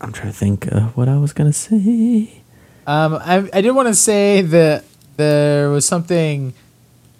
[0.00, 2.42] I'm trying to think uh, what I was gonna say.
[2.86, 4.84] Um, I, I did want to say that
[5.16, 6.54] there was something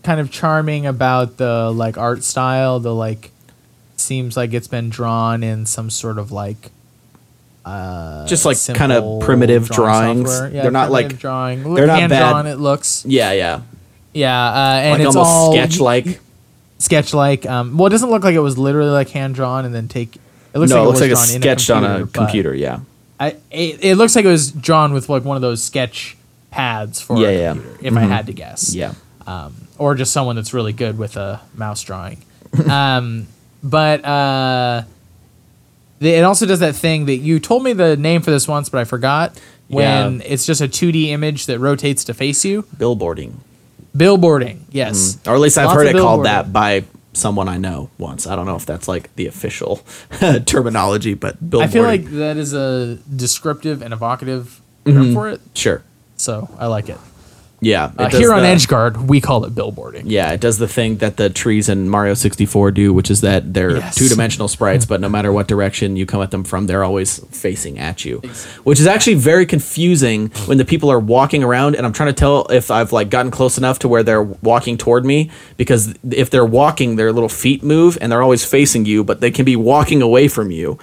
[0.03, 2.79] kind of charming about the like art style.
[2.79, 3.33] The like
[3.97, 6.71] seems like it's been drawn in some sort of like
[7.67, 10.55] uh, Just like kind of primitive drawing drawings.
[10.55, 11.75] Yeah, they're not like drawing.
[11.75, 12.31] they're not bad.
[12.31, 12.47] drawn.
[12.47, 13.63] It looks yeah, yeah,
[14.15, 16.21] yeah, uh, and like it's almost all sketch like.
[16.79, 17.45] sketch like.
[17.45, 20.17] Um, well, it doesn't look like it was literally like hand drawn and then take.
[20.57, 22.55] It looks No, like it looks like it's sketched on a computer.
[22.55, 22.81] Yeah,
[23.21, 26.17] I it, it looks like it was drawn with like one of those sketch
[26.51, 27.53] pads for Yeah, a yeah.
[27.53, 28.09] computer, if I Mhm.
[28.09, 28.75] had to guess.
[28.75, 28.95] yeah.
[29.27, 32.23] Um, or just someone that's really good with a mouse drawing.
[32.71, 33.27] um,
[33.63, 34.85] but uh,
[35.99, 38.69] the, it also does that thing that you told me the name for this once,
[38.71, 39.39] but I forgot.
[39.69, 40.27] When Yeah.
[40.27, 42.63] it's just a 2D image that rotates to face you.
[42.79, 43.33] Billboarding.
[43.97, 45.19] Billboarding, yes.
[45.27, 46.85] Or at least I've Lots heard it called that by
[47.17, 48.27] someone I know once.
[48.27, 49.77] I don't know if that's like the official
[50.47, 51.63] terminology, but billboarding.
[51.63, 55.03] I feel like that is a descriptive and evocative Mm-hmm.
[55.03, 55.41] term for it.
[55.55, 55.83] sure.
[56.17, 56.97] So I like it.
[57.61, 57.91] Yeah.
[57.99, 60.03] Uh, here on the- Edgeguard, we call it billboarding.
[60.05, 63.55] Yeah, it does the thing that the trees in Mario 64 do, which is that
[63.55, 63.95] they're Yes.
[63.95, 67.19] two dimensional sprites, but no matter what direction you come at them from, they're always
[67.31, 68.21] facing at you.
[68.65, 72.13] Which is actually very confusing when the people are walking around and I'm trying to
[72.13, 76.29] tell if I've like gotten close enough to where they're walking toward me because if
[76.29, 79.57] they're walking, their little feet move and they're always facing you, but they can be
[79.57, 80.79] walking away from you.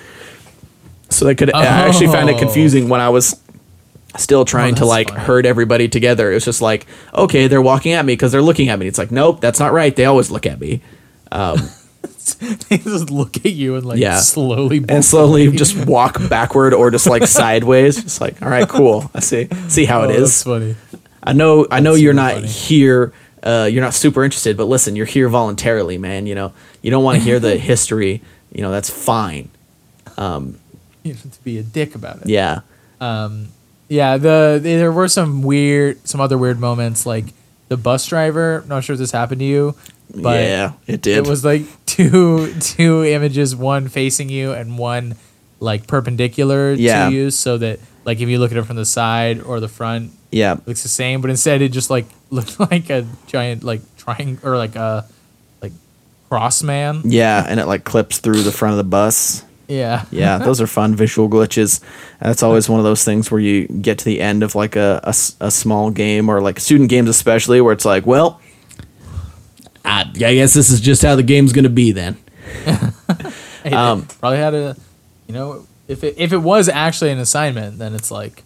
[1.10, 2.40] So they could I actually found it Oh.
[2.40, 3.36] confusing when I was
[4.18, 5.22] still trying to like funny.
[5.22, 6.32] herd everybody together.
[6.32, 8.88] It was just like, okay, they're walking at me because they're looking at me.
[8.88, 9.96] It's like, nope, that's not right.
[9.96, 10.82] They always look at me.
[11.32, 11.58] Um,
[12.70, 14.20] they just look at you and like Yeah.
[14.20, 18.02] slowly and slowly just walk backward or just like sideways.
[18.04, 19.10] Just like, all right, cool.
[19.16, 20.76] I see see how Oh, it That's funny.
[21.24, 22.48] I know I know That's you're not funny.
[22.48, 23.14] here.
[23.42, 26.28] Uh, you're not super interested, but listen, you're here voluntarily, man.
[26.28, 28.22] You know, you don't want to hear the history.
[28.54, 29.50] You know, that's fine.
[30.18, 32.30] You have to be a dick about it.
[32.30, 32.62] Yeah.
[33.02, 33.50] Um,
[33.94, 34.18] yeah.
[34.18, 37.06] The there were some weird, some other weird moments.
[37.06, 37.26] Like
[37.70, 38.64] the bus driver.
[38.68, 39.76] Not sure if this happened to you,
[40.16, 41.18] but yeah, it did.
[41.18, 45.16] it was like two two images, one facing you and one
[45.60, 47.08] like perpendicular Yeah.
[47.10, 49.70] to you, so that like if you look at it from the side or the
[49.70, 50.54] front, yeah.
[50.54, 51.22] it looks the same.
[51.22, 55.06] But instead, it just like looked like a giant like triangle or like a
[55.62, 55.72] like
[56.30, 57.02] cross man.
[57.06, 59.46] Yeah, and it like clips through the front of the bus.
[59.68, 60.06] Yeah.
[60.12, 61.82] Yeah, those are fun visual glitches.
[62.20, 65.02] That's always one of those things where you get to the end of like a
[65.40, 68.42] a small game or like student games, especially where it's like, well,
[69.86, 72.18] I, I guess this is just how the game's going to be then.
[73.64, 74.76] Hey, Um, probably had a,
[75.26, 78.44] you know, if it if it was actually an assignment, then it's like,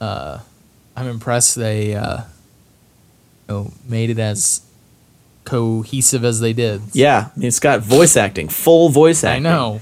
[0.00, 0.40] uh,
[0.96, 2.22] I'm impressed they, uh,
[3.48, 4.62] you know, made it as
[5.44, 6.82] cohesive as they did.
[6.94, 9.46] Yeah, I mean, it's got voice acting, full voice acting.
[9.46, 9.80] I know.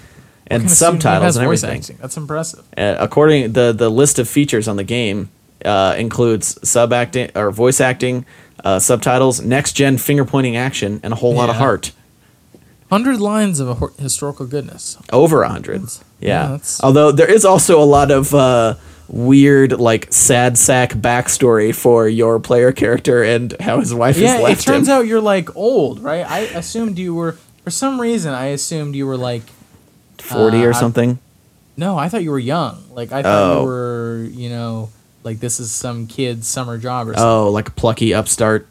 [0.53, 1.81] And kind of student game subtitles and everything.
[1.81, 1.97] acting?
[2.01, 2.65] That's impressive.
[2.77, 5.31] Uh, according the the list of features on the game
[5.65, 8.25] uh, includes sub acting or voice acting,
[8.65, 11.93] uh, subtitles, next gen finger pointing action, and a whole lot of heart.
[12.91, 14.99] Hundred lines of a hor- historical goodness.
[15.13, 15.83] Over a hundred.
[16.21, 16.59] yeah, Yeah.
[16.83, 18.75] Although there is also a lot of uh,
[19.09, 24.61] weird, like sad sack backstory for your player character and how his wife Yeah, has
[24.61, 24.95] it turns him.
[24.95, 26.29] out you're like old, right?
[26.31, 27.33] I assumed you were.
[27.65, 29.45] For some reason, I assumed you were like.
[30.23, 31.19] Forty uh, or I- something.
[31.77, 32.85] No, I thought you were young.
[32.93, 33.61] Like I thought Oh.
[33.61, 34.91] you were, you know,
[35.25, 37.25] like this is some kid's summer job or something.
[37.27, 38.67] Oh, like a plucky upstart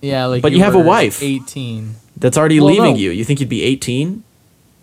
[0.00, 1.20] Yeah, like But you have a wife.
[1.22, 1.96] Eighteen.
[2.16, 2.98] that's already Well, leaving no.
[3.00, 3.10] you.
[3.10, 4.22] You think you'd be eighteen?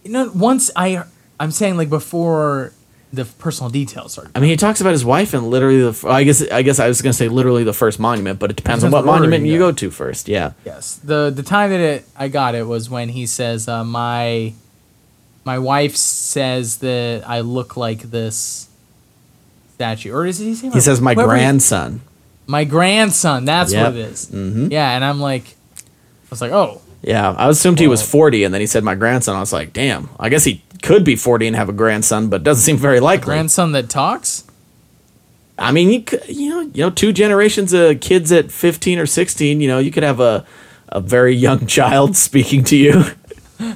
[0.04, 1.04] You know, once I,
[1.40, 2.74] I'm saying like before,
[3.14, 4.30] the personal details are.
[4.36, 6.08] I mean, he talks about his wife and literally the.
[6.10, 8.84] I guess I guess I was gonna say literally the first monument, but it depends
[8.84, 9.72] on Depends what what monument you you go.
[9.72, 10.28] go to first.
[10.28, 10.54] Yeah.
[10.66, 10.96] Yes.
[11.04, 14.54] The the time that it I got it was when he says uh, my
[15.44, 18.70] my wife says that I look like this
[19.76, 20.70] statue, or does he say?
[20.70, 22.02] He says my whoever he- grandson.
[22.48, 23.46] my grandson.
[23.46, 23.86] That's Yep.
[23.86, 24.28] what it is.
[24.28, 24.68] Mm-hmm.
[24.72, 25.44] Yeah, and I'm like,
[25.78, 28.94] I was like, oh, Yeah, I assumed he was 40, and then he said my
[28.96, 29.36] grandson.
[29.36, 30.10] I was like, damn.
[30.20, 33.26] I guess he could be 40 and have a grandson, but doesn't seem very likely.
[33.26, 34.44] grandson that talks.
[35.58, 39.06] I mean, you could, you know, you know, two generations of kids at 15 or
[39.06, 39.62] 16.
[39.62, 40.46] You know, you could have a
[40.90, 43.04] a very young child speaking to you.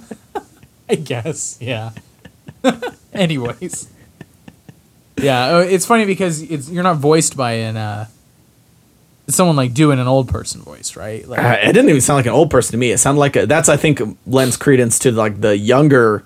[0.90, 1.92] I guess, yeah.
[3.14, 3.90] Anyways,
[5.18, 8.08] yeah, uh, it's funny because it's you're not voiced by an uh,
[9.28, 11.28] someone like doing an old person voice, right?
[11.28, 12.92] Like, Uh, it didn't even sound like an old person to me.
[12.92, 16.26] It sounded like a, that's I think lends credence to like the younger.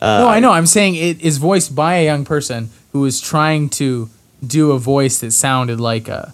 [0.00, 0.52] no, I know.
[0.52, 4.08] I'm saying it is voiced by a young person who is trying to
[4.44, 6.32] do a voice that sounded like a.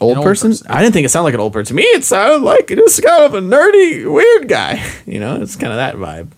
[0.00, 0.50] Old, old person?
[0.50, 0.66] person.
[0.70, 1.74] I didn't think it sounded like an old person.
[1.76, 4.82] To me, it sounded like just kind of a nerdy, weird guy.
[5.06, 6.28] You know, it's kind of that vibe.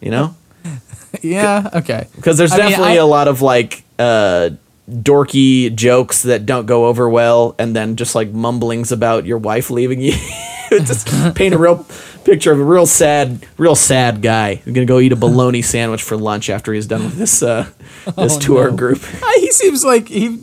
[0.00, 0.34] You know,
[1.22, 1.70] Yeah.
[1.74, 2.06] Okay.
[2.16, 4.50] because there's I mean, definitely I- a lot of like uh,
[4.90, 9.70] dorky jokes that don't go over well, and then just like mumblings about your wife
[9.70, 10.12] leaving you.
[10.70, 11.86] just paint a real
[12.24, 16.02] picture of a real sad, real sad guy who's gonna go eat a bologna sandwich
[16.02, 17.68] for lunch after he's done with this uh,
[18.16, 18.76] this Oh, tour no.
[18.76, 18.98] group.
[19.36, 20.42] He seems like he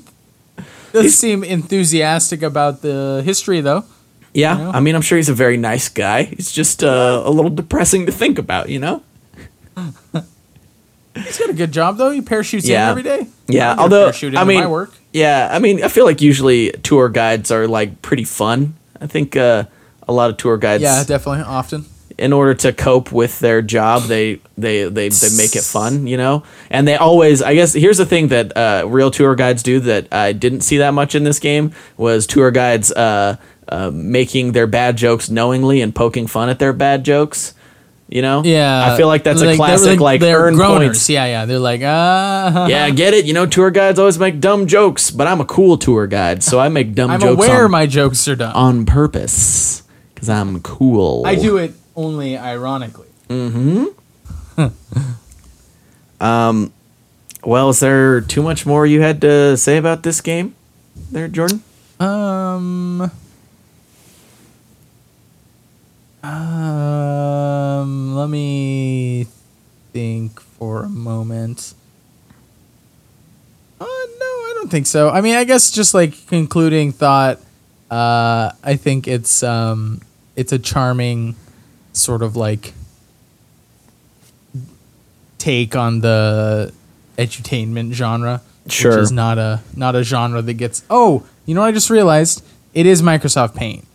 [0.94, 3.86] does seem enthusiastic about the history, though.
[4.34, 4.72] Yeah, You know?
[4.72, 6.24] I mean, I'm sure he's a very nice guy.
[6.24, 9.04] He's just uh, a little depressing to think about, you know.
[11.14, 12.10] He's got a good job, though.
[12.12, 12.86] He parachutes Yeah.
[12.86, 13.28] in every day.
[13.48, 14.92] Yeah, I although I mean, my work.
[15.12, 18.76] yeah, I mean, I feel like usually tour guides are like pretty fun.
[19.02, 19.66] I think uh,
[20.08, 21.44] a lot of tour guides, Yeah, definitely.
[21.44, 21.86] Often.
[22.22, 26.16] In order to cope with their job, they they they they make it fun, you
[26.18, 26.44] know.
[26.70, 30.08] And they always, I guess, here's the thing that uh, real tour guides do that
[30.14, 33.36] I didn't see that much in this game was tour guides uh,
[33.68, 37.54] uh, making their bad jokes knowingly and poking fun at their bad jokes.
[38.08, 40.78] You know, Yeah, I feel like that's a they're- classic, like they're earn groaners.
[40.88, 41.10] points.
[41.10, 41.46] Yeah, yeah.
[41.46, 42.68] They're like, ah.
[42.68, 43.24] Yeah, I get it.
[43.24, 46.60] You know, tour guides always make dumb jokes, but I'm a cool tour guide, so
[46.60, 48.52] I make dumb I'm jokes aware on, my jokes are dumb.
[48.54, 51.24] on purpose because I'm cool.
[51.26, 53.08] I do it only ironically.
[53.30, 53.86] Mm-hmm.
[56.24, 56.74] um,
[57.44, 60.56] well, is there too much more you had to say about this game,
[61.12, 61.64] there, Jordan?
[62.00, 63.12] Um.
[66.24, 68.16] Um.
[68.16, 69.28] Let me
[69.94, 71.74] think for a moment.
[73.80, 75.10] Uh, no, I don't think so.
[75.10, 77.40] I mean, I guess just like concluding thought.
[77.90, 80.02] Uh, I think it's um,
[80.36, 81.36] it's a charming
[81.94, 82.74] sort of like
[85.38, 86.72] take on the
[87.18, 88.42] edutainment genre.
[88.68, 88.92] Sure.
[88.92, 90.84] Which is not a not a genre that gets.
[90.90, 92.44] Oh, you know what I just realized?
[92.74, 93.86] It is Microsoft Paint.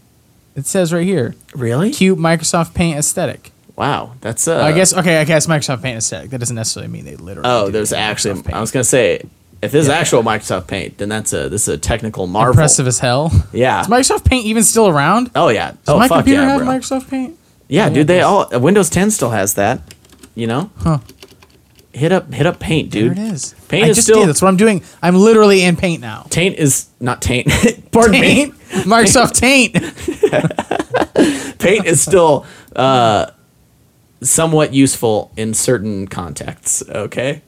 [0.56, 1.90] It says right here, Really?
[1.92, 3.52] cute Microsoft Paint aesthetic.
[3.76, 4.62] Wow, that's uh.
[4.62, 5.18] I guess okay.
[5.20, 6.30] I guess Microsoft Paint aesthetic.
[6.30, 7.48] That doesn't necessarily mean they literally.
[7.48, 8.42] Oh, there's actually.
[8.52, 9.22] I was gonna say,
[9.62, 12.52] if this is actual Microsoft Paint, then that's a this is a technical marvel.
[12.52, 13.30] impressive as hell.
[13.52, 13.82] Yeah.
[13.82, 15.30] Is Microsoft Paint even still around?
[15.36, 15.72] Oh yeah.
[15.72, 16.68] Does oh my fuck computer yeah, have bro.
[16.68, 17.38] Microsoft Paint?
[17.68, 18.06] Yeah, Yeah, dude.
[18.06, 19.80] They all Windows 10 still has that.
[20.34, 20.70] You know.
[20.78, 20.98] Huh.
[21.92, 23.16] Hit up hit up Paint, dude.
[23.16, 23.54] There it is.
[23.68, 24.28] Paint I is just still- did.
[24.28, 24.82] That's what I'm doing.
[25.02, 26.26] I'm literally in Paint now.
[26.28, 27.48] Taint is not taint.
[27.90, 28.20] Pardon me.
[28.20, 28.54] Paint.
[28.84, 29.72] Microsoft Taint.
[31.58, 33.30] paint is still uh,
[34.22, 36.82] somewhat useful in certain contexts.
[36.88, 37.40] Okay.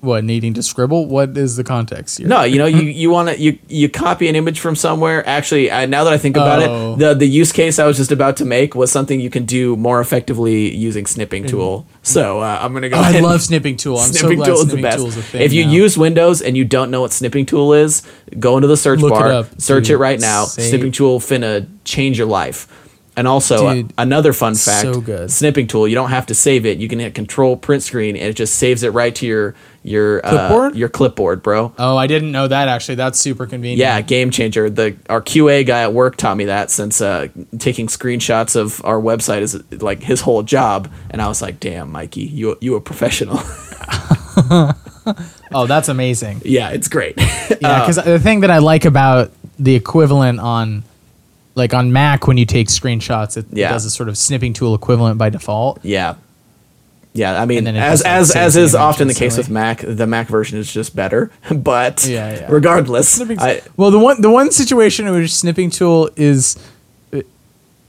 [0.00, 1.06] What needing to scribble?
[1.06, 2.28] What is the context here?
[2.28, 5.26] No, you know, you you want to you you copy an image from somewhere.
[5.26, 6.94] Actually, I, now that I think about Oh.
[6.94, 9.46] it, the the use case I was just about to make was something you can
[9.46, 11.86] do more effectively using snipping tool.
[12.02, 12.96] So uh, I'm gonna go.
[12.98, 13.96] Oh, I love snipping tool.
[13.98, 14.96] I'm so snipping glad tool is the snipping best.
[14.98, 15.72] tool is a thing if you now.
[15.72, 18.02] use Windows and you don't know what snipping tool is,
[18.38, 19.94] go into the search Look it bar, up, search dude.
[19.94, 20.44] it right now.
[20.44, 22.68] Say- Snipping tool finna change your life.
[23.16, 25.88] And also, Dude, uh, another fun fact: so snipping tool.
[25.88, 26.78] You don't have to save it.
[26.78, 30.20] You can hit Control Print Screen, and it just saves it right to your your
[30.26, 30.76] uh, Clipboard?
[30.76, 31.72] your clipboard, bro.
[31.78, 32.96] Oh, I didn't know that actually.
[32.96, 33.78] That's super convenient.
[33.78, 34.68] Yeah, game changer.
[34.68, 39.00] The our QA guy at work taught me that since uh, taking screenshots of our
[39.00, 42.80] website is like his whole job, and I was like, "Damn, Mikey, you you a
[42.80, 43.40] professional."
[45.52, 46.42] Oh, that's amazing.
[46.44, 47.14] yeah, it's great.
[47.16, 50.82] Yeah, because the thing that I like about the equivalent on,
[51.56, 53.70] like on Mac, when you take screenshots, it, it Yeah.
[53.72, 55.80] does a sort of snipping tool equivalent by default.
[55.84, 56.14] Yeah.
[57.14, 59.48] Yeah, I mean, as just, as as is often the case with.
[59.48, 61.30] Mac, the Mac version is just better.
[61.50, 62.46] But Yeah, yeah.
[62.50, 66.56] regardless, I, well, the one the one situation in which snipping tool is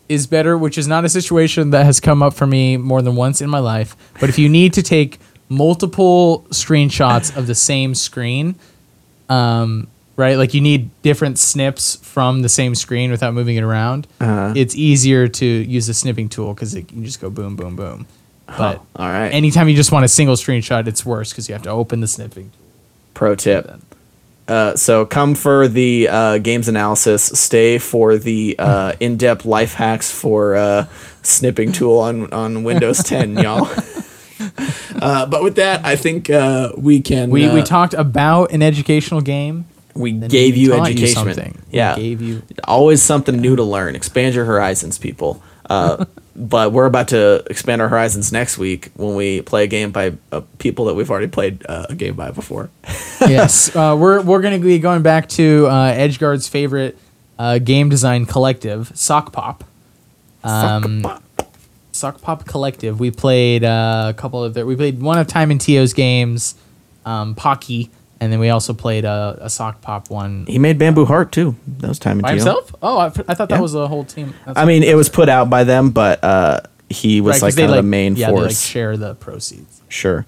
[0.08, 3.17] is better, which is not a situation that has come up for me more than
[3.17, 3.97] once in my life.
[4.21, 8.56] But if you need to take multiple screenshots of the same screen.
[9.30, 14.08] Um, right, like you need different snips from the same screen without moving it around.
[14.19, 14.53] Uh-huh.
[14.56, 18.08] It's easier to use the snipping tool because it can just go boom, boom, boom.
[18.47, 19.30] But all right.
[19.30, 22.08] anytime you just want a single screenshot, it's worse because you have to open the
[22.08, 22.49] snipping.
[22.49, 22.60] tool.
[23.13, 23.82] Pro tip.
[24.47, 27.23] Uh, so come for the uh, games analysis.
[27.23, 30.88] Stay for the uh, in-depth life hacks for uh,
[31.23, 33.67] snipping tool on on Windows 10, y'all.
[35.01, 37.30] uh, but with that, I think uh, we can.
[37.30, 39.65] We, we talked about an educational game.
[39.98, 41.14] We then gave we you taught you education.
[41.16, 41.62] something.
[41.72, 43.96] We Yeah, gave you- always something new to learn.
[43.96, 45.42] Expand your horizons, people.
[45.70, 46.06] Uh,
[46.36, 50.14] but we're about to expand our horizons next week when we play a game by
[50.32, 52.70] uh, people that we've already played uh, a game by before.
[53.22, 56.98] yes, uh, we're we're going to be going back to uh, Edgeguard's favorite
[57.40, 59.62] uh, game design collective, Sokpop.
[60.44, 61.04] Um,
[61.92, 63.00] Sokpop Collective.
[63.00, 64.66] We played uh, a couple of their.
[64.66, 66.56] We played one of Tijmen Tio's games,
[67.06, 71.32] um, Pocky, and then we also played a, a Sokpop one He made Bamboo Heart
[71.32, 71.56] too.
[71.80, 72.73] That was time and by himself.
[72.82, 73.60] Oh, I, I thought that Yeah.
[73.62, 74.34] was a whole team.
[74.45, 77.56] That's I mean, it was put out by them, but uh, he was 'cause like
[77.56, 78.62] kind of the main yeah, they like force.
[78.62, 79.82] share the proceeds.
[79.89, 80.25] sure.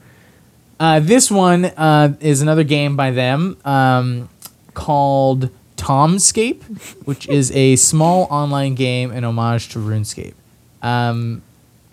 [0.80, 4.30] Uh, this one uh, is another game by them um,
[4.74, 6.64] called Tomscape,
[7.06, 10.36] which is a small online game in homage to RuneScape.
[10.82, 11.42] Um,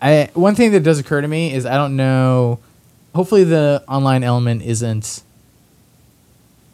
[0.01, 2.59] I one thing that does occur to me is I don't know.
[3.15, 5.23] Hopefully, the online element isn't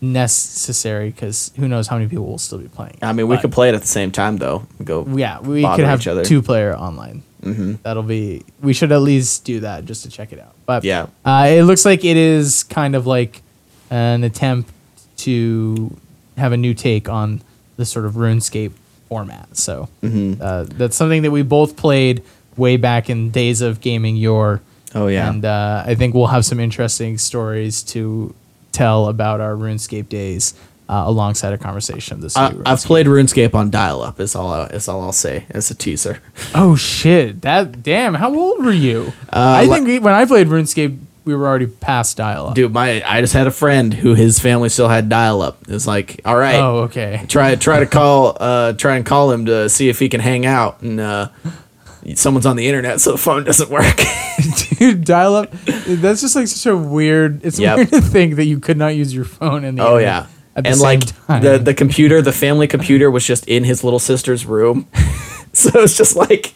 [0.04, 2.94] necessary because who knows how many people will still be playing.
[3.02, 3.04] it.
[3.04, 4.63] I mean, we But- could play it at the same time though.
[4.84, 5.08] Go.
[5.16, 6.24] yeah, we could have each other.
[6.26, 7.24] two player online.
[7.44, 7.74] Mm-hmm.
[7.84, 8.44] That'll be.
[8.62, 10.54] We should at least do that just to check it out.
[10.66, 11.08] But Yeah.
[11.26, 13.42] uh, it looks like it is kind of like
[13.89, 14.72] an attempt
[15.18, 15.96] to
[16.38, 17.42] have a new take on
[17.78, 18.72] the sort of RuneScape
[19.10, 19.58] format.
[19.58, 20.42] So Mm-hmm.
[20.42, 22.24] uh, that's something that we both played
[22.56, 24.62] way back in days of gaming your.
[24.96, 25.28] Oh, yeah.
[25.30, 28.34] and uh, I think we'll have some interesting stories to
[28.73, 30.53] tell about our RuneScape days.
[30.89, 34.19] Uh, alongside a conversation of this I, I've played RuneScape on dial-up.
[34.19, 34.51] Is all.
[34.51, 35.45] I, is all I'll say.
[35.49, 36.19] As a teaser.
[36.53, 37.41] Oh shit!
[37.41, 38.15] That damn.
[38.15, 39.13] How old were you?
[39.31, 42.53] I think we, when I played RuneScape, we were already past dial-up.
[42.55, 45.57] Dude, my I just had a friend who his family still had dial-up.
[45.69, 47.23] It's like, all right, Oh okay.
[47.29, 50.45] try try to call uh try and call him to see if he can hang
[50.45, 51.29] out and uh
[52.16, 53.86] someone's on the internet so the phone doesn't work
[54.80, 55.52] Dude, dial-up.
[55.88, 57.46] That's just like such a weird.
[57.46, 57.78] It's Yep.
[57.78, 60.62] weird to think that you could not use your phone in the oh internet yeah
[60.66, 61.42] and like time.
[61.44, 64.88] the the computer the family computer was just in his little sister's room
[65.54, 66.54] so it's just like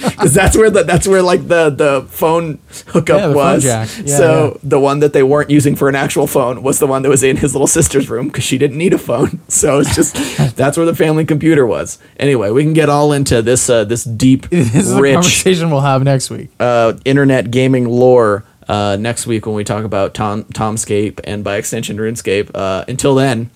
[0.08, 2.58] because that's where the that's where like the the phone
[2.88, 3.88] hookup Yeah, the phone was jack.
[4.04, 4.58] Yeah, so yeah.
[4.62, 7.22] the one that they weren't using for an actual phone was the one that was
[7.22, 10.14] in his little sister's room because she didn't need a phone so it's just
[10.56, 14.04] that's where the family computer was anyway we can get all into this uh this
[14.04, 16.50] deep this is a rich conversation we'll have next week.
[16.60, 21.56] uh, internet gaming lore uh, next week when we talk about Tom Tomscape and by
[21.56, 22.50] extension RuneScape.
[22.54, 23.50] Uh, until then,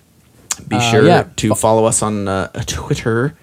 [0.66, 1.26] be Uh, sure yeah.
[1.37, 3.37] to follow us on uh, Twitter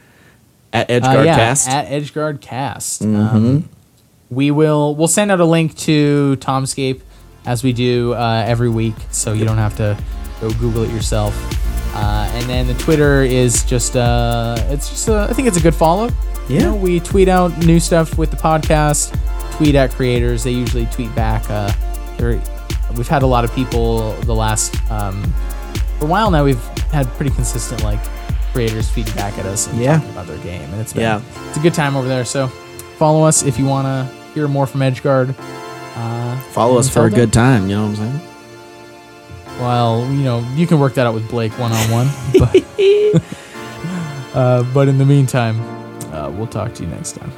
[0.74, 1.68] at Uh, EdgeGuardCast.
[1.68, 3.02] yeah, at EdgeGuard Cast.
[3.04, 3.70] Um,
[4.30, 7.02] we will we'll send out a link to Tomscape
[7.46, 9.98] as we do uh, every week, so you don't have to
[10.40, 11.36] go Google it yourself.
[11.94, 15.62] Uh, and then the Twitter is just uh, it's just uh, I think it's a
[15.62, 16.06] good follow.
[16.48, 16.60] You Yeah.
[16.68, 19.14] know, we tweet out new stuff with the podcast.
[19.58, 20.44] Tweet at creators.
[20.44, 21.44] They usually tweet back.
[21.50, 21.72] Uh,
[22.96, 25.22] we've had a lot of people the last um,
[26.00, 26.44] for a while now.
[26.46, 28.00] We've had pretty consistent like
[28.54, 29.98] creators feeding back at us and Yeah.
[29.98, 31.22] talking about their game, and it's been Yeah.
[31.50, 32.26] it's a good time over there.
[32.26, 32.48] So
[32.98, 35.36] follow us if you want to hear more from EdgeGuard.
[35.98, 37.70] Uh, Follow us for a good time.
[37.70, 38.22] You know what I'm saying?
[39.60, 42.10] Well, you know, you can work that out with Blake one on one.
[42.40, 42.64] But
[44.36, 45.60] uh, but in the meantime,
[46.14, 47.32] uh, we'll talk to you next time.